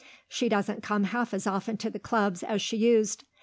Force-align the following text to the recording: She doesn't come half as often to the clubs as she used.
She 0.27 0.49
doesn't 0.49 0.81
come 0.81 1.03
half 1.03 1.31
as 1.31 1.45
often 1.45 1.77
to 1.77 1.91
the 1.91 1.99
clubs 1.99 2.41
as 2.41 2.59
she 2.59 2.75
used. 2.75 3.23